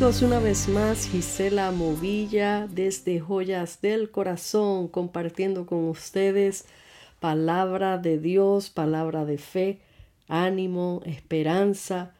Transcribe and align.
una 0.00 0.38
vez 0.38 0.66
más 0.66 1.06
Gisela 1.08 1.70
Movilla 1.72 2.66
desde 2.66 3.20
Joyas 3.20 3.82
del 3.82 4.10
Corazón 4.10 4.88
compartiendo 4.88 5.66
con 5.66 5.90
ustedes 5.90 6.64
palabra 7.20 7.98
de 7.98 8.18
Dios, 8.18 8.70
palabra 8.70 9.26
de 9.26 9.36
fe, 9.36 9.78
ánimo, 10.26 11.02
esperanza 11.04 12.14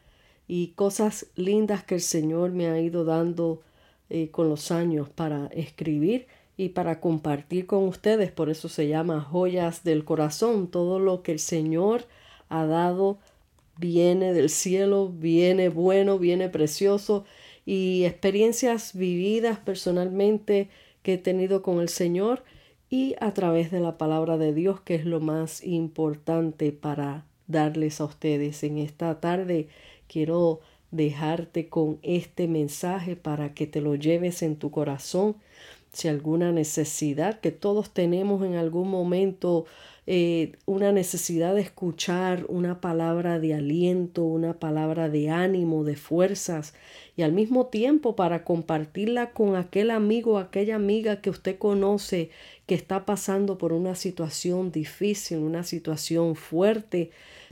y 0.47 0.67
cosas 0.75 1.25
lindas 1.35 1.83
que 1.83 1.95
el 1.95 2.01
Señor 2.01 2.51
me 2.51 2.69
ha 2.69 2.79
ido 2.79 3.03
dando 3.03 3.63
eh, 4.11 4.29
con 4.29 4.47
los 4.47 4.69
años 4.69 5.09
para 5.09 5.47
escribir 5.47 6.27
y 6.57 6.69
para 6.69 7.01
compartir 7.01 7.65
con 7.65 7.85
ustedes. 7.87 8.31
Por 8.31 8.51
eso 8.51 8.69
se 8.69 8.87
llama 8.87 9.21
Joyas 9.21 9.83
del 9.83 10.05
Corazón. 10.05 10.67
Todo 10.69 10.99
lo 10.99 11.23
que 11.23 11.31
el 11.31 11.39
Señor 11.39 12.05
ha 12.47 12.63
dado 12.67 13.17
viene 13.77 14.33
del 14.33 14.51
cielo, 14.51 15.09
viene 15.09 15.69
bueno, 15.69 16.19
viene 16.19 16.47
precioso 16.47 17.25
y 17.65 18.05
experiencias 18.05 18.95
vividas 18.95 19.59
personalmente 19.59 20.69
que 21.03 21.13
he 21.13 21.17
tenido 21.17 21.61
con 21.61 21.79
el 21.79 21.89
Señor 21.89 22.43
y 22.89 23.15
a 23.19 23.33
través 23.33 23.71
de 23.71 23.79
la 23.79 23.97
palabra 23.97 24.37
de 24.37 24.53
Dios, 24.53 24.81
que 24.81 24.95
es 24.95 25.05
lo 25.05 25.19
más 25.19 25.63
importante 25.63 26.71
para 26.71 27.25
darles 27.47 28.01
a 28.01 28.05
ustedes. 28.05 28.63
En 28.63 28.77
esta 28.77 29.19
tarde 29.19 29.67
quiero 30.07 30.59
dejarte 30.91 31.69
con 31.69 31.99
este 32.03 32.47
mensaje 32.47 33.15
para 33.15 33.53
que 33.53 33.65
te 33.65 33.81
lo 33.81 33.95
lleves 33.95 34.41
en 34.43 34.57
tu 34.57 34.71
corazón. 34.71 35.37
Si 35.93 36.07
alguna 36.07 36.51
necesidad 36.51 37.39
que 37.39 37.51
todos 37.51 37.91
tenemos 37.91 38.43
en 38.45 38.55
algún 38.55 38.89
momento 38.89 39.65
eh, 40.07 40.53
una 40.65 40.91
necesidad 40.91 41.53
de 41.53 41.61
escuchar 41.61 42.45
una 42.49 42.81
palabra 42.81 43.39
de 43.39 43.53
aliento, 43.53 44.23
una 44.23 44.59
palabra 44.59 45.09
de 45.09 45.29
ánimo, 45.29 45.83
de 45.83 45.95
fuerzas 45.95 46.73
y 47.15 47.21
al 47.21 47.33
mismo 47.33 47.67
tiempo 47.67 48.15
para 48.15 48.43
compartirla 48.43 49.31
con 49.31 49.55
aquel 49.55 49.91
amigo 49.91 50.39
aquella 50.39 50.75
amiga 50.75 51.21
que 51.21 51.29
usted 51.29 51.59
conoce 51.59 52.31
que 52.65 52.73
está 52.73 53.05
pasando 53.05 53.59
por 53.59 53.73
una 53.73 53.93
situación 53.93 54.71
difícil, 54.71 55.37
una 55.37 55.63
situación 55.63 56.35
fuerte, 56.35 57.11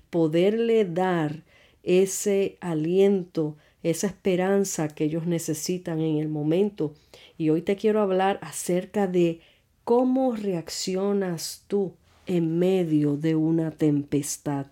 poderle 0.09 0.85
dar 0.85 1.43
ese 1.83 2.57
aliento, 2.61 3.57
esa 3.83 4.07
esperanza 4.07 4.87
que 4.87 5.03
ellos 5.03 5.27
necesitan 5.27 5.99
en 5.99 6.17
el 6.17 6.29
momento. 6.29 6.95
Y 7.37 7.51
hoy 7.51 7.61
te 7.61 7.75
quiero 7.75 8.01
hablar 8.01 8.39
acerca 8.41 9.05
de 9.07 9.39
cómo 9.83 10.35
reaccionas 10.35 11.63
tú 11.67 11.93
en 12.29 12.59
medio 12.59 13.17
de 13.17 13.35
una 13.35 13.71
tempestad. 13.71 14.67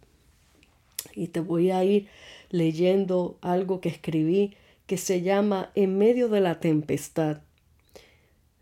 Y 1.16 1.30
te 1.30 1.40
voy 1.40 1.72
a 1.72 1.84
ir 1.84 2.08
leyendo 2.52 3.40
algo 3.42 3.82
que 3.82 3.90
escribí 3.90 4.54
que 4.86 4.98
se 4.98 5.24
llama 5.24 5.72
En 5.74 5.98
medio 5.98 6.30
de 6.30 6.40
la 6.40 6.60
tempestad. 6.60 7.42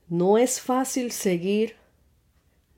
No 0.07 0.37
es 0.37 0.61
fácil 0.61 1.11
seguir, 1.11 1.75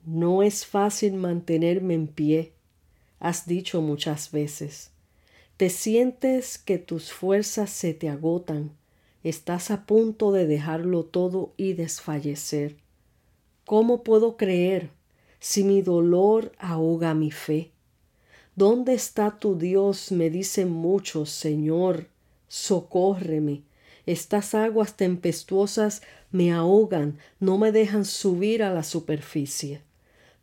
no 0.06 0.42
es 0.42 0.66
fácil 0.66 1.14
mantenerme 1.14 1.94
en 1.94 2.08
pie, 2.08 2.52
has 3.20 3.46
dicho 3.46 3.84
muchas 3.84 4.32
veces. 4.32 4.90
Te 5.56 5.70
sientes 5.70 6.58
que 6.58 6.80
tus 6.80 7.14
fuerzas 7.14 7.70
se 7.70 7.94
te 7.94 8.10
agotan, 8.10 8.72
estás 9.24 9.70
a 9.70 9.86
punto 9.86 10.32
de 10.32 10.48
dejarlo 10.48 11.04
todo 11.04 11.54
y 11.58 11.74
desfallecer. 11.74 12.76
¿Cómo 13.66 14.04
puedo 14.04 14.36
creer 14.36 14.97
si 15.40 15.64
mi 15.64 15.82
dolor 15.82 16.52
ahoga 16.58 17.14
mi 17.14 17.32
fe? 17.32 17.72
¿Dónde 18.56 18.94
está 18.94 19.38
tu 19.40 19.58
Dios? 19.58 20.12
me 20.12 20.30
dicen 20.30 20.72
muchos, 20.72 21.30
Señor, 21.30 22.08
socórreme. 22.48 23.62
Estas 24.08 24.56
aguas 24.56 24.96
tempestuosas 24.96 26.02
me 26.32 26.52
ahogan, 26.52 27.20
no 27.40 27.58
me 27.58 27.72
dejan 27.72 28.06
subir 28.06 28.64
a 28.64 28.74
la 28.74 28.84
superficie. 28.84 29.82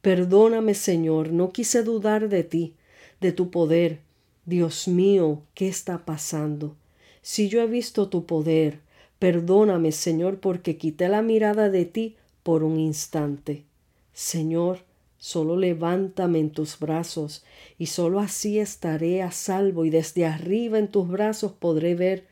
Perdóname, 0.00 0.74
Señor, 0.74 1.32
no 1.32 1.50
quise 1.50 1.82
dudar 1.82 2.28
de 2.28 2.44
ti, 2.44 2.74
de 3.20 3.32
tu 3.32 3.50
poder. 3.50 4.00
Dios 4.44 4.86
mío, 4.86 5.42
¿qué 5.54 5.66
está 5.66 6.04
pasando? 6.04 6.76
Si 7.22 7.48
yo 7.48 7.62
he 7.62 7.66
visto 7.66 8.10
tu 8.10 8.26
poder, 8.26 8.80
perdóname, 9.18 9.92
Señor, 9.92 10.40
porque 10.40 10.76
quité 10.76 11.08
la 11.08 11.22
mirada 11.22 11.70
de 11.70 11.86
ti 11.86 12.16
por 12.42 12.62
un 12.62 12.78
instante. 12.78 13.64
Señor, 14.14 14.78
solo 15.18 15.56
levántame 15.56 16.38
en 16.38 16.50
tus 16.50 16.78
brazos, 16.78 17.44
y 17.78 17.86
solo 17.86 18.20
así 18.20 18.58
estaré 18.58 19.22
a 19.22 19.32
salvo, 19.32 19.84
y 19.84 19.90
desde 19.90 20.24
arriba 20.24 20.78
en 20.78 20.88
tus 20.88 21.08
brazos 21.08 21.52
podré 21.52 21.94
ver 21.94 22.26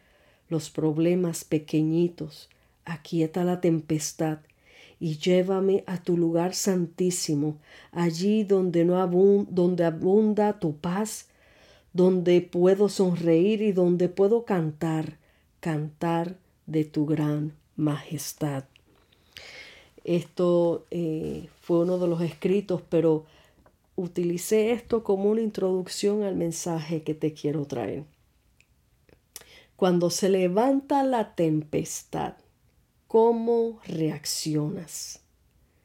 los 0.49 0.71
problemas 0.71 1.45
pequeñitos. 1.45 2.49
Aquieta 2.85 3.45
la 3.45 3.61
tempestad 3.61 4.39
y 5.03 5.19
llévame 5.19 5.83
a 5.89 6.01
tu 6.01 6.17
lugar 6.17 6.55
santísimo, 6.55 7.59
allí 7.91 8.45
donde 8.45 8.85
no 8.85 9.05
donde 9.51 9.85
abunda 9.85 10.61
tu 10.61 10.77
paz, 10.77 11.27
donde 11.93 12.41
puedo 12.41 12.89
sonreír 12.89 13.63
y 13.63 13.73
donde 13.73 14.09
puedo 14.09 14.45
cantar, 14.45 15.19
cantar 15.59 16.37
de 16.67 16.85
tu 16.85 17.05
gran 17.05 17.53
majestad. 17.75 18.65
Esto 20.05 20.87
eh, 20.91 21.49
fue 21.61 21.81
uno 21.81 21.99
de 21.99 22.09
los 22.09 22.21
escritos, 22.21 22.83
pero 22.89 23.25
utilicé 23.95 24.73
esto 24.73 25.05
como 25.05 25.31
una 25.31 25.41
introducción 25.41 26.23
al 26.23 26.37
mensaje 26.37 27.03
que 27.03 27.15
te 27.15 27.33
quiero 27.33 27.67
traer. 27.67 28.05
Cuando 29.77 30.11
se 30.11 30.29
levanta 30.29 31.03
la 31.03 31.35
tempestad, 31.35 32.35
¿cómo 33.09 33.81
reaccionas? 33.85 35.21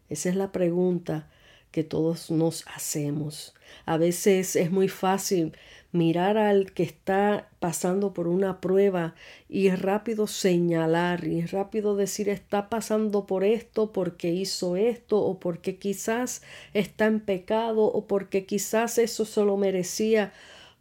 Esa 0.10 0.30
es 0.30 0.36
la 0.36 0.52
pregunta 0.52 1.30
que 1.72 1.84
todos 1.84 2.32
nos 2.32 2.66
hacemos. 2.68 3.54
A 3.86 3.98
veces 3.98 4.56
es 4.56 4.72
muy 4.72 4.88
fácil 4.88 5.54
mirar 5.98 6.38
al 6.38 6.72
que 6.72 6.84
está 6.84 7.50
pasando 7.60 8.14
por 8.14 8.28
una 8.28 8.62
prueba 8.62 9.16
y 9.50 9.70
rápido 9.70 10.28
señalar 10.28 11.26
y 11.28 11.46
rápido 11.46 11.96
decir 11.96 12.30
está 12.30 12.70
pasando 12.70 13.26
por 13.26 13.44
esto 13.44 13.92
porque 13.92 14.32
hizo 14.32 14.76
esto 14.76 15.20
o 15.20 15.40
porque 15.40 15.78
quizás 15.78 16.42
está 16.74 17.06
en 17.08 17.20
pecado 17.20 17.86
o 17.86 18.06
porque 18.08 18.46
quizás 18.46 18.98
eso 18.98 19.26
se 19.26 19.44
lo 19.44 19.58
merecía. 19.58 20.34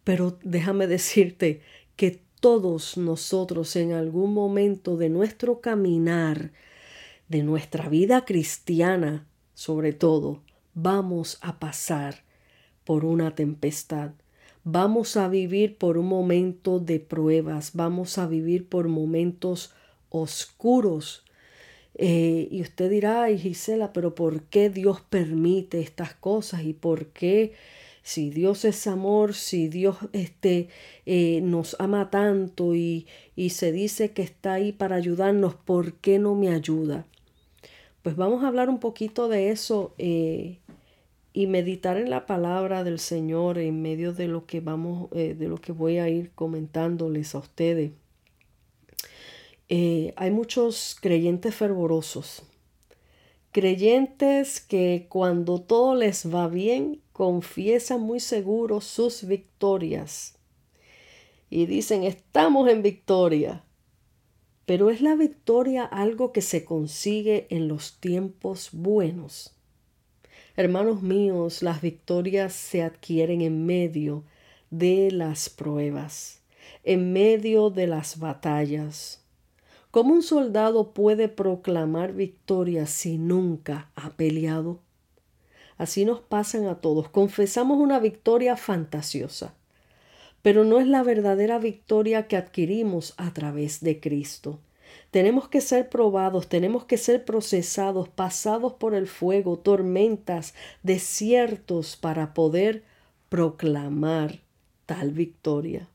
Pero 0.04 0.38
déjame 0.42 0.86
decirte 0.96 1.62
que 1.96 2.20
todos 2.40 2.96
nosotros 2.96 3.74
en 3.76 3.92
algún 3.92 4.34
momento 4.34 4.96
de 4.96 5.08
nuestro 5.08 5.60
caminar, 5.60 6.52
de 7.28 7.42
nuestra 7.42 7.88
vida 7.88 8.24
cristiana, 8.24 9.26
sobre 9.54 9.92
todo, 9.92 10.42
vamos 10.74 11.38
a 11.40 11.58
pasar 11.58 12.22
por 12.84 13.04
una 13.04 13.34
tempestad. 13.34 14.12
Vamos 14.68 15.16
a 15.16 15.28
vivir 15.28 15.78
por 15.78 15.96
un 15.96 16.08
momento 16.08 16.80
de 16.80 16.98
pruebas, 16.98 17.70
vamos 17.74 18.18
a 18.18 18.26
vivir 18.26 18.68
por 18.68 18.88
momentos 18.88 19.72
oscuros. 20.08 21.22
Eh, 21.94 22.48
y 22.50 22.62
usted 22.62 22.90
dirá, 22.90 23.22
ay 23.22 23.38
Gisela, 23.38 23.92
pero 23.92 24.16
¿por 24.16 24.42
qué 24.42 24.68
Dios 24.68 25.00
permite 25.02 25.78
estas 25.78 26.14
cosas? 26.14 26.64
¿Y 26.64 26.72
por 26.72 27.06
qué 27.10 27.52
si 28.02 28.30
Dios 28.30 28.64
es 28.64 28.88
amor, 28.88 29.34
si 29.34 29.68
Dios 29.68 29.98
este, 30.12 30.68
eh, 31.06 31.40
nos 31.44 31.76
ama 31.78 32.10
tanto 32.10 32.74
y, 32.74 33.06
y, 33.36 33.50
se 33.50 33.70
dice 33.70 34.10
que 34.10 34.22
está 34.22 34.54
ahí 34.54 34.72
para 34.72 34.96
ayudarnos, 34.96 35.54
¿por 35.54 35.92
qué 35.92 36.18
no 36.18 36.34
me 36.34 36.48
ayuda? 36.48 37.06
Pues 38.02 38.16
vamos 38.16 38.42
a 38.42 38.48
hablar 38.48 38.68
un 38.68 38.80
poquito 38.80 39.28
de 39.28 39.50
eso 39.50 39.94
eh, 39.98 40.58
y 41.36 41.46
meditar 41.46 41.98
en 41.98 42.08
la 42.08 42.24
palabra 42.24 42.82
del 42.82 42.98
Señor 42.98 43.58
en 43.58 43.82
medio 43.82 44.14
de 44.14 44.26
lo 44.26 44.46
que 44.46 44.60
vamos, 44.60 45.10
eh, 45.12 45.34
de 45.38 45.48
lo 45.48 45.58
que 45.58 45.70
voy 45.70 45.98
a 45.98 46.08
ir 46.08 46.30
comentándoles 46.34 47.34
a 47.34 47.40
ustedes. 47.40 47.92
hay 49.68 50.30
muchos 50.30 50.96
creyentes 50.98 51.54
fervorosos, 51.54 52.42
creyentes 53.52 54.62
que 54.62 55.08
cuando 55.10 55.60
todo 55.60 55.94
les 55.94 56.34
va 56.34 56.48
bien 56.48 57.02
confiesan 57.12 58.00
muy 58.00 58.20
seguros 58.20 58.86
sus 58.86 59.26
victorias 59.26 60.38
y 61.50 61.66
dicen 61.66 62.02
estamos 62.02 62.66
en 62.70 62.80
victoria. 62.80 63.62
Pero 64.64 64.88
es 64.88 65.02
la 65.02 65.14
victoria 65.14 65.84
algo 65.84 66.32
que 66.32 66.40
se 66.40 66.64
consigue 66.64 67.46
en 67.50 67.68
los 67.68 68.00
tiempos 68.00 68.70
buenos. 68.72 69.55
Hermanos 70.58 71.02
míos, 71.02 71.62
las 71.62 71.82
victorias 71.82 72.54
se 72.54 72.82
adquieren 72.82 73.42
en 73.42 73.66
medio 73.66 74.24
de 74.70 75.10
las 75.10 75.50
pruebas, 75.50 76.40
en 76.82 77.12
medio 77.12 77.68
de 77.68 77.86
las 77.86 78.18
batallas. 78.18 79.22
¿Cómo 79.90 80.14
un 80.14 80.22
soldado 80.22 80.94
puede 80.94 81.28
proclamar 81.28 82.14
victoria 82.14 82.86
si 82.86 83.18
nunca 83.18 83.90
ha 83.96 84.16
peleado? 84.16 84.80
Así 85.76 86.06
nos 86.06 86.20
pasan 86.20 86.68
a 86.68 86.76
todos. 86.76 87.10
Confesamos 87.10 87.78
una 87.78 87.98
victoria 87.98 88.56
fantasiosa, 88.56 89.52
pero 90.40 90.64
no 90.64 90.80
es 90.80 90.86
la 90.86 91.02
verdadera 91.02 91.58
victoria 91.58 92.28
que 92.28 92.36
adquirimos 92.38 93.12
a 93.18 93.34
través 93.34 93.82
de 93.82 94.00
Cristo. 94.00 94.58
Tenemos 95.10 95.48
que 95.48 95.60
ser 95.60 95.88
probados, 95.88 96.48
tenemos 96.48 96.84
que 96.84 96.98
ser 96.98 97.24
procesados, 97.24 98.08
pasados 98.08 98.74
por 98.74 98.94
el 98.94 99.06
fuego, 99.06 99.58
tormentas, 99.58 100.54
desiertos 100.82 101.96
para 101.96 102.34
poder 102.34 102.82
proclamar 103.28 104.40
tal 104.84 105.12
victoria. 105.12 105.88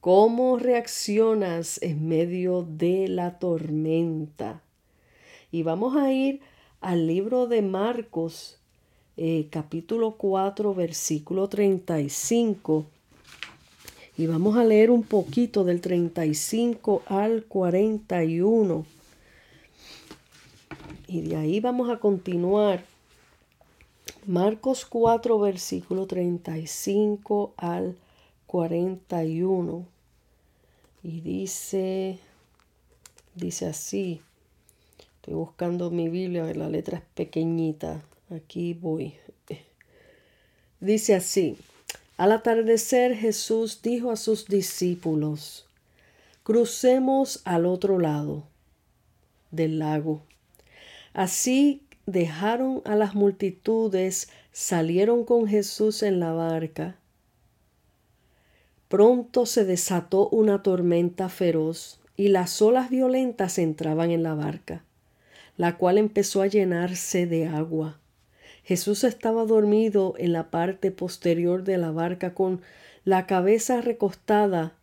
¿Cómo 0.00 0.58
reaccionas 0.58 1.82
en 1.82 2.08
medio 2.08 2.62
de 2.62 3.08
la 3.08 3.38
tormenta? 3.38 4.62
Y 5.50 5.62
vamos 5.62 5.96
a 5.96 6.12
ir 6.12 6.40
al 6.80 7.06
libro 7.06 7.46
de 7.46 7.62
Marcos, 7.62 8.58
eh, 9.16 9.48
capítulo 9.50 10.12
4, 10.16 10.74
versículo 10.74 11.48
35 11.48 12.86
y 14.18 14.26
vamos 14.26 14.56
a 14.56 14.64
leer 14.64 14.90
un 14.90 15.04
poquito 15.04 15.62
del 15.62 15.80
35 15.80 17.04
al 17.06 17.44
41. 17.44 18.84
Y 21.06 21.20
de 21.20 21.36
ahí 21.36 21.60
vamos 21.60 21.88
a 21.88 22.00
continuar. 22.00 22.84
Marcos 24.26 24.84
4, 24.86 25.38
versículo 25.38 26.08
35 26.08 27.54
al 27.56 27.96
41. 28.48 29.86
Y 31.04 31.20
dice, 31.20 32.18
dice 33.36 33.66
así. 33.66 34.20
Estoy 35.20 35.34
buscando 35.34 35.92
mi 35.92 36.08
Biblia, 36.08 36.52
la 36.54 36.68
letra 36.68 36.98
es 36.98 37.04
pequeñita. 37.14 38.02
Aquí 38.34 38.74
voy. 38.74 39.14
Dice 40.80 41.14
así. 41.14 41.56
Al 42.18 42.32
atardecer 42.32 43.14
Jesús 43.14 43.80
dijo 43.80 44.10
a 44.10 44.16
sus 44.16 44.46
discípulos, 44.46 45.68
crucemos 46.42 47.42
al 47.44 47.64
otro 47.64 48.00
lado 48.00 48.42
del 49.52 49.78
lago. 49.78 50.24
Así 51.12 51.86
dejaron 52.06 52.82
a 52.84 52.96
las 52.96 53.14
multitudes, 53.14 54.30
salieron 54.50 55.24
con 55.24 55.46
Jesús 55.46 56.02
en 56.02 56.18
la 56.18 56.32
barca. 56.32 56.96
Pronto 58.88 59.46
se 59.46 59.64
desató 59.64 60.28
una 60.30 60.64
tormenta 60.64 61.28
feroz 61.28 62.00
y 62.16 62.28
las 62.30 62.60
olas 62.60 62.90
violentas 62.90 63.58
entraban 63.58 64.10
en 64.10 64.24
la 64.24 64.34
barca, 64.34 64.82
la 65.56 65.76
cual 65.76 65.98
empezó 65.98 66.42
a 66.42 66.48
llenarse 66.48 67.28
de 67.28 67.46
agua 67.46 68.00
Jesús 68.68 69.02
estaba 69.02 69.46
dormido 69.46 70.12
en 70.18 70.34
la 70.34 70.50
parte 70.50 70.90
posterior 70.90 71.64
de 71.64 71.78
la 71.78 71.90
barca 71.90 72.34
con 72.34 72.60
la 73.02 73.26
cabeza 73.26 73.80
recostada. 73.80 74.76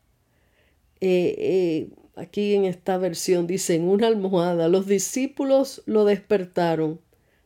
Eh, 1.02 1.36
eh, 1.38 1.90
aquí 2.16 2.56
en 2.56 2.66
esta 2.66 2.98
versión 2.98 3.46
dice 3.46 3.76
en 3.76 3.88
una 3.88 4.08
almohada. 4.08 4.70
Los 4.70 4.88
discípulos 4.88 5.84
lo 5.86 6.04
despertaron. 6.04 7.00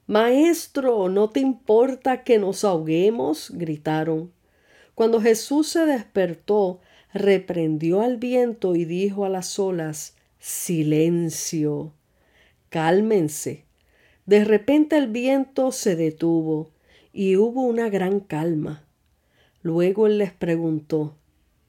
Maestro, 0.08 1.10
¿no 1.10 1.30
te 1.30 1.42
importa 1.42 2.24
que 2.24 2.40
nos 2.40 2.64
ahoguemos? 2.64 3.52
gritaron. 3.54 4.32
Cuando 4.96 5.20
Jesús 5.20 5.68
se 5.68 5.86
despertó, 5.86 6.80
reprendió 7.14 8.00
al 8.00 8.16
viento 8.16 8.78
y 8.78 8.86
dijo 8.86 9.26
a 9.26 9.30
las 9.30 9.60
olas, 9.60 10.16
Silencio, 10.40 11.92
cálmense. 12.70 13.66
De 14.30 14.46
repente 14.46 14.96
el 14.96 15.08
viento 15.08 15.72
se 15.72 15.96
detuvo 15.96 16.70
y 17.12 17.36
hubo 17.38 17.64
una 17.64 17.90
gran 17.90 18.20
calma. 18.20 18.84
Luego 19.64 20.06
él 20.06 20.20
les 20.20 20.32
preguntó, 20.32 21.16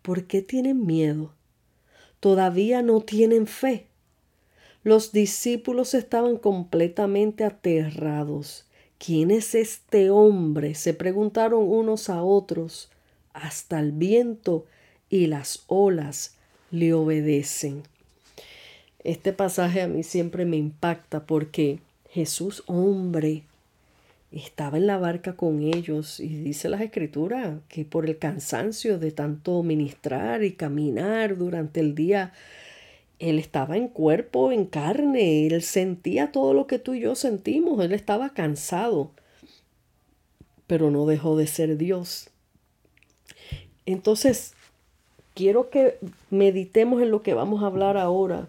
¿por 0.02 0.24
qué 0.24 0.42
tienen 0.42 0.84
miedo? 0.84 1.32
¿Todavía 2.20 2.82
no 2.82 3.00
tienen 3.00 3.46
fe? 3.46 3.86
Los 4.84 5.10
discípulos 5.10 5.94
estaban 5.94 6.36
completamente 6.36 7.44
aterrados. 7.44 8.66
¿Quién 8.98 9.30
es 9.30 9.54
este 9.54 10.10
hombre? 10.10 10.74
se 10.74 10.92
preguntaron 10.92 11.62
unos 11.66 12.10
a 12.10 12.22
otros. 12.22 12.90
Hasta 13.32 13.80
el 13.80 13.92
viento 13.92 14.66
y 15.08 15.28
las 15.28 15.64
olas 15.66 16.36
le 16.70 16.92
obedecen. 16.92 17.84
Este 19.02 19.32
pasaje 19.32 19.80
a 19.80 19.88
mí 19.88 20.02
siempre 20.02 20.44
me 20.44 20.58
impacta 20.58 21.24
porque 21.24 21.80
Jesús 22.10 22.64
hombre 22.66 23.44
estaba 24.32 24.78
en 24.78 24.88
la 24.88 24.98
barca 24.98 25.36
con 25.36 25.62
ellos 25.62 26.18
y 26.18 26.28
dice 26.28 26.68
las 26.68 26.80
escrituras 26.80 27.58
que 27.68 27.84
por 27.84 28.06
el 28.06 28.18
cansancio 28.18 28.98
de 28.98 29.12
tanto 29.12 29.62
ministrar 29.62 30.42
y 30.42 30.52
caminar 30.52 31.36
durante 31.36 31.78
el 31.78 31.94
día, 31.94 32.32
él 33.20 33.38
estaba 33.38 33.76
en 33.76 33.86
cuerpo, 33.86 34.50
en 34.50 34.64
carne, 34.64 35.46
él 35.46 35.62
sentía 35.62 36.32
todo 36.32 36.52
lo 36.52 36.66
que 36.66 36.80
tú 36.80 36.94
y 36.94 37.00
yo 37.00 37.14
sentimos, 37.14 37.84
él 37.84 37.92
estaba 37.92 38.30
cansado, 38.30 39.12
pero 40.66 40.90
no 40.90 41.06
dejó 41.06 41.36
de 41.36 41.46
ser 41.46 41.76
Dios. 41.76 42.28
Entonces, 43.86 44.54
quiero 45.34 45.70
que 45.70 45.98
meditemos 46.30 47.02
en 47.02 47.12
lo 47.12 47.22
que 47.22 47.34
vamos 47.34 47.62
a 47.62 47.66
hablar 47.66 47.96
ahora 47.96 48.48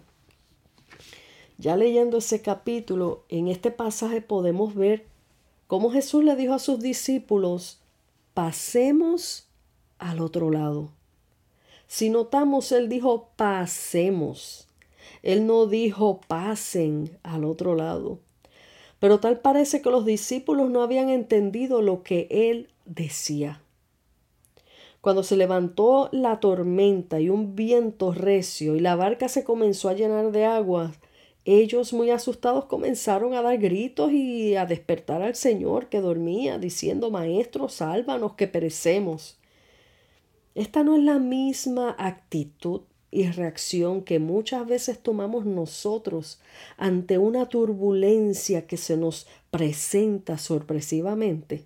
ya 1.62 1.76
leyendo 1.76 2.18
ese 2.18 2.42
capítulo, 2.42 3.22
en 3.28 3.46
este 3.46 3.70
pasaje 3.70 4.20
podemos 4.20 4.74
ver 4.74 5.06
cómo 5.68 5.92
Jesús 5.92 6.24
le 6.24 6.34
dijo 6.34 6.54
a 6.54 6.58
sus 6.58 6.80
discípulos, 6.80 7.78
pasemos 8.34 9.46
al 10.00 10.20
otro 10.20 10.50
lado. 10.50 10.90
Si 11.86 12.10
notamos, 12.10 12.72
él 12.72 12.88
dijo, 12.88 13.28
pasemos. 13.36 14.66
Él 15.22 15.46
no 15.46 15.66
dijo, 15.66 16.20
pasen 16.26 17.16
al 17.22 17.44
otro 17.44 17.76
lado. 17.76 18.18
Pero 18.98 19.20
tal 19.20 19.38
parece 19.38 19.82
que 19.82 19.90
los 19.90 20.04
discípulos 20.04 20.68
no 20.68 20.82
habían 20.82 21.10
entendido 21.10 21.80
lo 21.80 22.02
que 22.02 22.26
él 22.28 22.70
decía. 22.86 23.62
Cuando 25.00 25.22
se 25.22 25.36
levantó 25.36 26.08
la 26.10 26.40
tormenta 26.40 27.20
y 27.20 27.28
un 27.28 27.54
viento 27.54 28.12
recio 28.12 28.74
y 28.74 28.80
la 28.80 28.96
barca 28.96 29.28
se 29.28 29.44
comenzó 29.44 29.88
a 29.88 29.94
llenar 29.94 30.32
de 30.32 30.44
agua, 30.44 30.92
ellos 31.44 31.92
muy 31.92 32.10
asustados 32.10 32.66
comenzaron 32.66 33.34
a 33.34 33.42
dar 33.42 33.58
gritos 33.58 34.12
y 34.12 34.54
a 34.54 34.66
despertar 34.66 35.22
al 35.22 35.34
Señor 35.34 35.88
que 35.88 36.00
dormía, 36.00 36.58
diciendo, 36.58 37.10
Maestro, 37.10 37.68
sálvanos 37.68 38.34
que 38.34 38.46
perecemos. 38.46 39.38
Esta 40.54 40.84
no 40.84 40.96
es 40.96 41.02
la 41.02 41.18
misma 41.18 41.96
actitud 41.98 42.82
y 43.10 43.28
reacción 43.28 44.02
que 44.02 44.18
muchas 44.18 44.66
veces 44.66 44.98
tomamos 45.02 45.44
nosotros 45.44 46.40
ante 46.76 47.18
una 47.18 47.46
turbulencia 47.46 48.66
que 48.66 48.76
se 48.76 48.96
nos 48.96 49.26
presenta 49.50 50.38
sorpresivamente. 50.38 51.64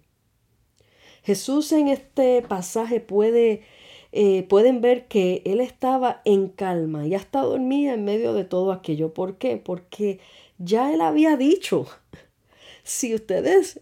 Jesús 1.22 1.72
en 1.72 1.88
este 1.88 2.42
pasaje 2.42 3.00
puede 3.00 3.62
eh, 4.12 4.44
pueden 4.44 4.80
ver 4.80 5.06
que 5.08 5.42
él 5.44 5.60
estaba 5.60 6.22
en 6.24 6.48
calma 6.48 7.06
y 7.06 7.14
hasta 7.14 7.40
dormía 7.42 7.94
en 7.94 8.04
medio 8.04 8.32
de 8.32 8.44
todo 8.44 8.72
aquello. 8.72 9.12
¿Por 9.12 9.36
qué? 9.38 9.56
Porque 9.56 10.20
ya 10.58 10.92
él 10.92 11.00
había 11.00 11.36
dicho, 11.36 11.86
si 12.82 13.14
ustedes 13.14 13.80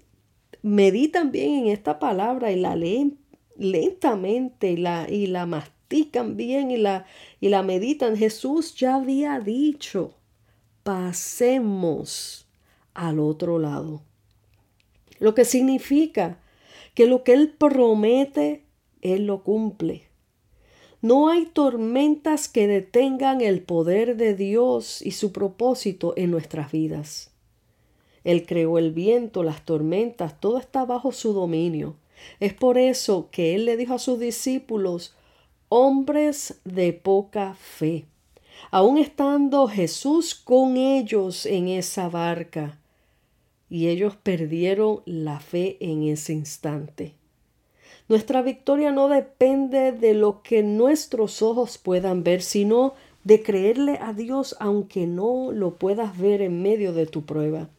meditan 0.62 1.30
bien 1.30 1.54
en 1.54 1.66
esta 1.68 1.98
palabra 1.98 2.50
y 2.50 2.56
la 2.56 2.74
leen 2.74 3.18
lentamente 3.56 4.72
y 4.72 4.76
la, 4.76 5.06
y 5.08 5.26
la 5.26 5.46
mastican 5.46 6.36
bien 6.36 6.70
y 6.70 6.78
la, 6.78 7.06
y 7.40 7.48
la 7.48 7.62
meditan, 7.62 8.16
Jesús 8.16 8.74
ya 8.74 8.96
había 8.96 9.38
dicho, 9.40 10.14
pasemos 10.82 12.46
al 12.94 13.20
otro 13.20 13.58
lado. 13.58 14.02
Lo 15.18 15.34
que 15.34 15.44
significa 15.44 16.38
que 16.94 17.06
lo 17.06 17.24
que 17.24 17.34
Él 17.34 17.50
promete, 17.50 18.64
Él 19.02 19.26
lo 19.26 19.42
cumple. 19.42 20.08
No 21.04 21.28
hay 21.28 21.44
tormentas 21.44 22.49
que 22.49 22.66
detengan 22.66 23.42
el 23.42 23.61
poder 23.61 24.16
de 24.16 24.34
Dios 24.34 25.02
y 25.02 25.11
su 25.11 25.32
propósito 25.32 26.14
en 26.16 26.30
nuestras 26.30 26.73
vidas. 26.73 27.30
Él 28.25 28.46
creó 28.46 28.78
el 28.78 28.90
viento, 28.90 29.42
las 29.42 29.66
tormentas, 29.66 30.40
todo 30.40 30.56
está 30.56 30.87
bajo 30.87 31.12
su 31.12 31.34
dominio. 31.34 31.96
Es 32.40 32.54
por 32.54 32.78
eso 32.78 33.28
que 33.30 33.54
Él 33.54 33.66
le 33.66 33.76
dijo 33.76 33.92
a 33.92 33.99
sus 33.99 34.18
discípulos, 34.18 35.14
hombres 35.68 36.62
de 36.64 36.94
poca 36.94 37.52
fe. 37.52 38.06
Aún 38.70 38.96
estando 38.96 39.68
Jesús 39.68 40.34
con 40.34 40.78
ellos 40.78 41.44
en 41.44 41.68
esa 41.68 42.08
barca, 42.08 42.78
y 43.68 43.88
ellos 43.88 44.16
perdieron 44.16 45.02
la 45.04 45.38
fe 45.38 45.76
en 45.80 46.04
ese 46.04 46.32
instante. 46.32 47.12
Nuestra 48.06 48.42
victoria 48.42 48.92
no 48.92 49.08
depende 49.08 49.92
de 49.92 50.12
lo 50.12 50.42
que 50.42 50.62
nuestros 50.62 51.40
ojos 51.40 51.78
puedan 51.78 52.23
ver, 52.23 52.42
sino 52.42 52.94
de 53.25 53.42
creerle 53.42 53.99
a 54.00 54.12
Dios 54.12 54.56
aunque 54.61 55.06
no 55.06 55.52
lo 55.52 55.76
puedas 55.76 56.18
ver 56.18 56.42
en 56.42 56.61
medio 56.61 56.92
de 56.92 57.06
tu 57.06 57.25
prueba. 57.25 57.70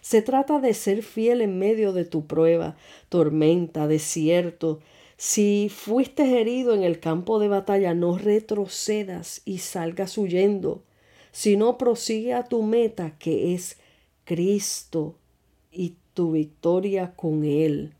Se 0.00 0.22
trata 0.22 0.58
de 0.60 0.72
ser 0.72 1.02
fiel 1.02 1.42
en 1.42 1.58
medio 1.58 1.92
de 1.92 2.06
tu 2.06 2.26
prueba, 2.26 2.76
tormenta, 3.10 3.86
desierto. 3.86 4.80
Si 5.18 5.70
fuiste 5.70 6.40
herido 6.40 6.74
en 6.74 6.82
el 6.82 6.98
campo 6.98 7.38
de 7.38 7.48
batalla, 7.48 7.92
no 7.92 8.16
retrocedas 8.16 9.42
y 9.44 9.58
salgas 9.58 10.16
huyendo, 10.16 10.82
sino 11.30 11.76
prosigue 11.76 12.32
a 12.32 12.44
tu 12.44 12.62
meta 12.62 13.18
que 13.18 13.52
es 13.52 13.76
Cristo 14.24 15.16
y 15.70 15.96
tu 16.14 16.32
victoria 16.32 17.12
con 17.14 17.44
Él. 17.44 17.92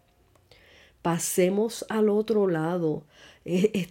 Pasemos 1.04 1.84
al 1.90 2.08
otro 2.08 2.48
lado. 2.48 3.04
E, 3.44 3.86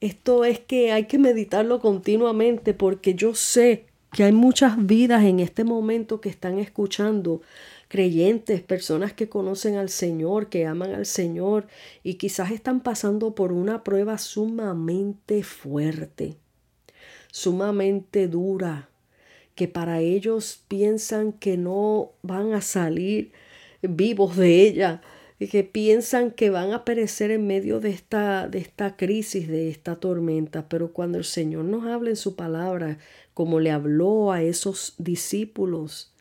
esto 0.00 0.44
es 0.44 0.60
que 0.60 0.92
hay 0.92 1.06
que 1.06 1.18
meditarlo 1.18 1.80
continuamente 1.80 2.72
porque 2.72 3.16
yo 3.16 3.34
sé 3.34 3.86
que 4.12 4.22
hay 4.22 4.30
muchas 4.30 4.86
vidas 4.86 5.24
en 5.24 5.40
este 5.40 5.64
momento 5.64 6.20
que 6.20 6.28
están 6.28 6.60
escuchando 6.60 7.42
creyentes, 7.88 8.60
personas 8.60 9.12
que 9.12 9.28
conocen 9.28 9.74
al 9.74 9.88
Señor, 9.88 10.48
que 10.48 10.66
aman 10.66 10.94
al 10.94 11.04
Señor 11.06 11.66
y 12.04 12.14
quizás 12.14 12.52
están 12.52 12.78
pasando 12.78 13.34
por 13.34 13.50
una 13.50 13.82
prueba 13.82 14.16
sumamente 14.16 15.42
fuerte, 15.42 16.36
sumamente 17.32 18.28
dura, 18.28 18.88
que 19.56 19.66
para 19.66 19.98
ellos 19.98 20.62
piensan 20.68 21.32
que 21.32 21.56
no 21.56 22.12
van 22.22 22.52
a 22.52 22.60
salir 22.60 23.32
vivos 23.82 24.36
de 24.36 24.62
ella, 24.62 25.02
que 25.38 25.64
piensan 25.64 26.30
que 26.30 26.48
van 26.48 26.72
a 26.72 26.84
perecer 26.84 27.30
en 27.30 27.46
medio 27.46 27.78
de 27.78 27.90
esta, 27.90 28.48
de 28.48 28.58
esta 28.58 28.96
crisis, 28.96 29.48
de 29.48 29.68
esta 29.68 29.96
tormenta. 29.96 30.68
Pero 30.68 30.92
cuando 30.92 31.18
el 31.18 31.24
Señor 31.24 31.64
nos 31.64 31.84
habla 31.84 32.10
en 32.10 32.16
su 32.16 32.36
palabra, 32.36 32.98
como 33.34 33.60
le 33.60 33.70
habló 33.70 34.32
a 34.32 34.42
esos 34.42 34.94
discípulos, 34.96 36.12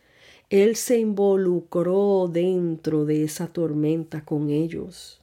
Él 0.50 0.76
se 0.76 1.00
involucró 1.00 2.30
dentro 2.32 3.06
de 3.06 3.24
esa 3.24 3.48
tormenta 3.48 4.26
con 4.26 4.50
ellos. 4.50 5.22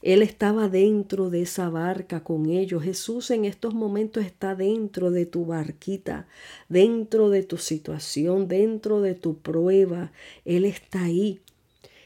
Él 0.00 0.22
estaba 0.22 0.68
dentro 0.68 1.28
de 1.28 1.42
esa 1.42 1.68
barca 1.70 2.22
con 2.22 2.46
ellos. 2.46 2.82
Jesús 2.82 3.30
en 3.30 3.44
estos 3.44 3.74
momentos 3.74 4.24
está 4.24 4.54
dentro 4.54 5.10
de 5.10 5.26
tu 5.26 5.44
barquita, 5.44 6.28
dentro 6.68 7.30
de 7.30 7.42
tu 7.42 7.56
situación, 7.56 8.48
dentro 8.48 9.00
de 9.00 9.14
tu 9.14 9.38
prueba. 9.38 10.12
Él 10.44 10.64
está 10.64 11.04
ahí. 11.04 11.40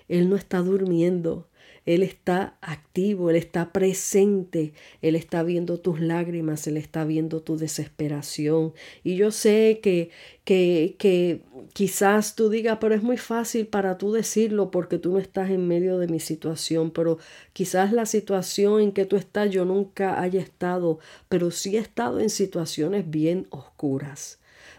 Él 0.09 0.29
no 0.29 0.37
está 0.37 0.59
durmiendo. 0.59 1.49
Él 1.85 2.05
está 2.05 2.57
activo, 2.61 3.31
Él 3.31 3.37
está 3.37 3.73
presente, 3.73 4.73
Él 5.01 5.17
está 5.17 5.43
viendo 5.43 5.81
tus 5.81 6.01
lágrimas, 6.01 6.67
Él 6.69 6.77
está 6.77 7.05
viendo 7.05 7.43
tu 7.43 7.57
desesperación. 7.57 8.73
Y 9.03 9.17
yo 9.17 9.33
sé 9.33 9.81
que, 9.83 10.11
que, 10.45 10.95
que 10.99 11.43
quizás 11.73 12.37
tú 12.37 12.51
digas, 12.51 12.79
pero 12.81 12.95
es 12.95 13.03
muy 13.03 13.17
fácil 13.17 13.67
para 13.67 13.99
tú 13.99 14.13
decirlo 14.13 14.71
porque 14.71 14.99
tú 14.99 15.13
no 15.13 15.19
estás 15.19 15.51
en 15.51 15.67
medio 15.67 15.99
de 15.99 16.07
mi 16.07 16.21
situación, 16.21 16.93
pero 16.93 17.19
quizás 17.53 17.93
la 17.93 18.07
situación 18.07 18.81
en 18.81 18.93
que 18.93 19.05
tú 19.05 19.17
estás 19.17 19.51
yo 19.51 19.65
nunca 19.65 20.21
haya 20.21 20.41
estado, 20.41 21.01
pero 21.29 21.51
sí 21.51 21.77
he 21.77 21.81
estado 21.81 22.21
en 22.21 22.31
situaciones 22.31 23.11
bien 23.11 23.47
oscuras, 23.51 24.39